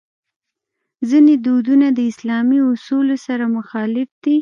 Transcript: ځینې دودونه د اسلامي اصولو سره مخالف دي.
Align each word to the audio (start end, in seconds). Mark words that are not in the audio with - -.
ځینې 1.09 1.33
دودونه 1.45 1.87
د 1.97 1.99
اسلامي 2.11 2.59
اصولو 2.71 3.15
سره 3.25 3.45
مخالف 3.57 4.09
دي. 4.23 4.35